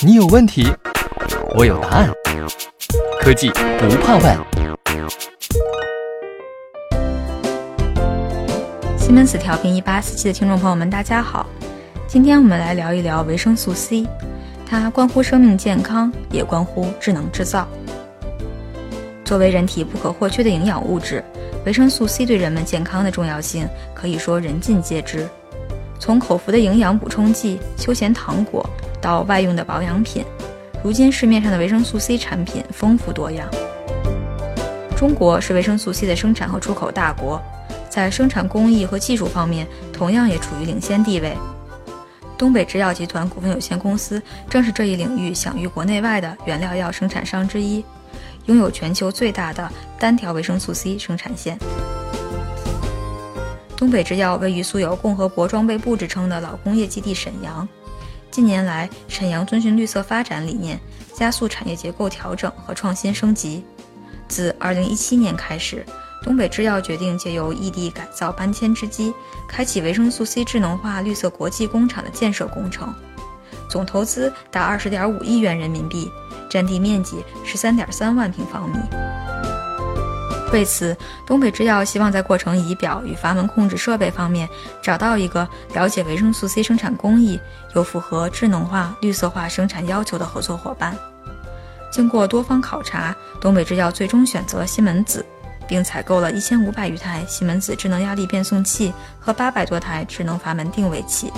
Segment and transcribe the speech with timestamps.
[0.00, 0.66] 你有问题，
[1.54, 2.10] 我有答案。
[3.20, 4.38] 科技不怕问。
[8.96, 11.46] 西门子调频一八四七的听众朋友们，大家好。
[12.06, 14.06] 今天我们来聊一聊维生素 C，
[14.66, 17.66] 它关乎生命健康，也关乎智能制造。
[19.24, 21.22] 作为人体不可或缺的营养物质，
[21.66, 25.26] 维生素 C 对人们健康的重要性可以说人尽皆知。
[25.98, 28.68] 从口服的营养补充剂、休闲糖果
[29.00, 30.24] 到外用的保养品，
[30.82, 33.48] 如今市面上的维生素 C 产品丰富多样。
[34.96, 37.40] 中国是维生素 C 的生产和出口大国，
[37.88, 41.36] 在生产工艺和技术方面同样也处于领先地位。
[42.36, 47.84] 东北制药集团股份有限公司正是这一领域享誉国内外的原料药生产商之一。
[48.46, 51.58] 拥有全球最大的单条维生素 C 生产线。
[53.78, 57.66] 东北制药位于素有“共和国装备部”之称的老工业基地沈阳。
[58.28, 60.80] 近年来，沈阳遵循绿色发展理念，
[61.14, 63.64] 加速产业结构调整和创新升级。
[64.26, 65.86] 自2017年开始，
[66.24, 69.14] 东北制药决定借由异地改造搬迁之机，
[69.48, 72.92] 开启维生素 C 智能化绿色国际工厂的建设工程，
[73.70, 76.10] 总投资达20.5亿元人民币。
[76.50, 78.78] 占地面积十三点三万平方米。
[80.50, 80.96] 为此，
[81.26, 84.48] 东北制药希望在过程仪表与阀门控制设备方面
[84.80, 87.38] 找到一个了解维生素 C 生产工艺
[87.74, 90.96] 又符合智能化、绿色化生产要求的合作伙伴。
[91.90, 95.24] 经过多方考察，东北制药最终选择西门子，
[95.66, 101.30] 并采购了一千五百余台西门子智能压力变送器和八百多台智能阀门定位器。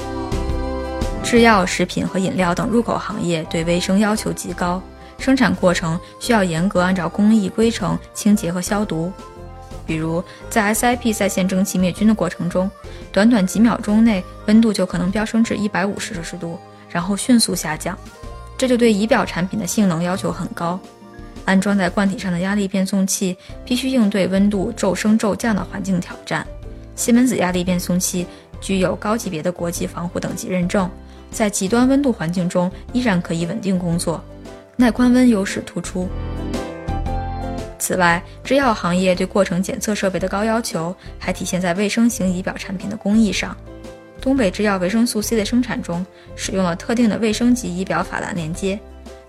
[1.25, 4.81] 制药、食品和饮料等入口行业对卫生要求极高。
[5.21, 9.13] 生产过程需要严格按照工艺规程清洁和消毒，
[9.87, 12.71] 比如在 SIP 在线蒸汽灭菌的过程中，
[13.13, 17.97] 短短几秒钟内温度就可能飙升至一百五十摄氏度，然后迅速下降，
[18.57, 20.81] 这就对仪表产品的性能要求很高。
[21.45, 26.47] 安装在罐体上的压力变送器必须应对温度骤升骤降的环境挑战。
[26.95, 28.27] 西门子压力变送器
[28.61, 30.89] 具有高级别的国际防护等级认证，
[31.31, 34.23] 在极端温度环境中依然可以稳定工作。
[34.81, 36.09] 耐宽温优势突出。
[37.79, 43.57] 此外，制药行业对过程检测设备的高要求，还体现在卫生型仪表产品的工艺上。
[44.21, 46.05] 东北制药维生素 C 的生产中，
[46.35, 48.79] 使用了特定的卫生级仪表法兰连接，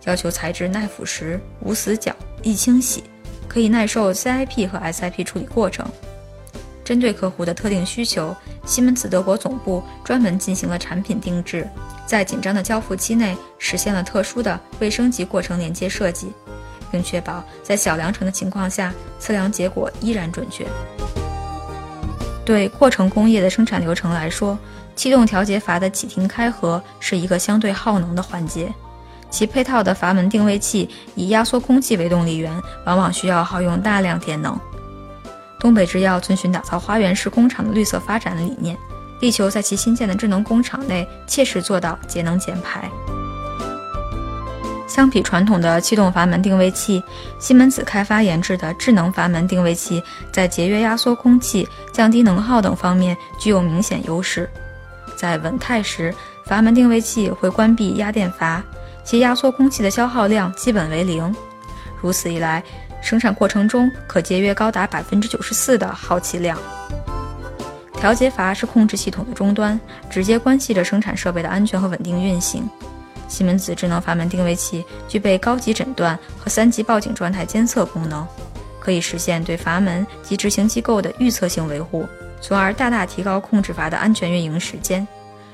[0.06, 3.04] 要求材质耐腐蚀、无死角、易清洗，
[3.48, 5.86] 可以耐受 CIP 和 SIP 处理过程。
[6.92, 8.36] 针对客户的特定需求，
[8.66, 11.66] 西门子德国总部专门进行了产品定制，
[12.06, 16.34] 在紧张的交付期内实现了特殊的卫生级过程连接设计，
[16.92, 20.68] 并确保在小量程的情况下测量结果依然准确。
[22.44, 24.60] 对过程工业的生产流程来说，
[24.94, 28.70] 气动调节阀的启停开合是一个相对耗能的环节，
[29.30, 32.54] 其配套的阀门定位器以压缩空气为动力源，
[32.86, 34.60] 往往需要耗用大量电能。
[35.62, 38.76] 东北制药遵循打造花园式工厂的绿色发展的理念，
[39.20, 42.90] 力求在其新建的智能工厂内切实做到节能减排。
[44.88, 47.02] 相比传统的气动阀门定位器，
[47.40, 54.50] 西门子开发研制的智能阀门定位器在节约压缩空气、降低能耗等方面具有明显优势。
[55.16, 56.14] 在稳态时，
[56.46, 58.62] 阀门定位器会关闭压电阀，
[59.04, 61.34] 其压缩空气的消耗量基本为零。
[62.02, 62.62] 如此一来，
[63.02, 66.58] 生产过程中可节约高达百分之九十四的耗气量。
[67.94, 69.80] 调节阀是控制系统的终端，
[70.10, 72.68] 直接关系着生产设备的安全和稳定运行。
[73.28, 78.28] 西门子智能阀门定位器具备高级诊断和三级报警状态监测功能，
[78.80, 82.08] 可以实现对阀门及执行机构的预测性维护，
[82.42, 85.08] 从而大大提高控制阀的安全运营时间。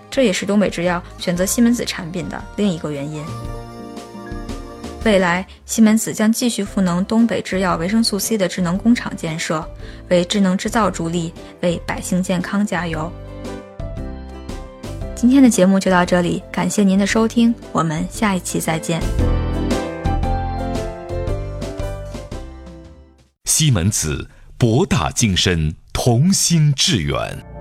[0.10, 3.24] 这也是东北制药选择西门子产品的另一个原因。
[5.08, 9.66] 未来，西门子将继续赋能东北制药维生素 C 的智能工厂建设，
[10.10, 11.32] 为智能制造助力，
[11.62, 13.10] 为百姓健康加油。
[15.16, 19.02] 今天的节目就到这里，感谢您的收听，我们下一期再见。
[23.46, 24.28] 西门子，
[24.58, 27.57] 博大精深，同心致远。